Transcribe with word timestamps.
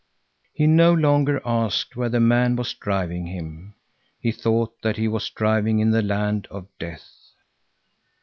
He 0.51 0.65
no 0.65 0.95
longer 0.95 1.39
asked 1.45 1.95
where 1.95 2.09
the 2.09 2.19
man 2.19 2.55
was 2.55 2.73
driving 2.73 3.27
him; 3.27 3.75
he 4.19 4.31
thought 4.31 4.81
that 4.81 4.97
he 4.97 5.07
was 5.07 5.29
driving 5.29 5.77
in 5.77 5.91
the 5.91 6.01
land 6.01 6.47
of 6.49 6.65
death. 6.79 7.35